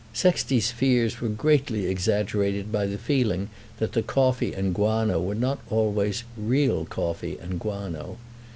Sexty's 0.13 0.71
fears 0.71 1.21
were 1.21 1.29
greatly 1.29 1.85
exaggerated 1.85 2.71
by 2.71 2.87
the 2.87 2.97
feeling 2.97 3.51
that 3.77 3.91
the 3.91 4.01
coffee 4.01 4.51
and 4.51 4.73
guano 4.73 5.21
were 5.21 5.35
not 5.35 5.59
always 5.69 6.23
real 6.35 6.85
coffee 6.85 7.37
and 7.39 7.59
guano. 7.59 8.17